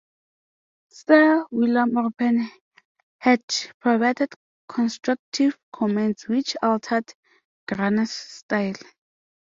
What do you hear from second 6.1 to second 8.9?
which altered Gruner's style.